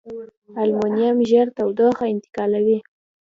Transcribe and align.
المونیم 0.61 1.17
ژر 1.29 1.47
تودوخه 1.57 2.03
انتقالوي. 2.13 2.77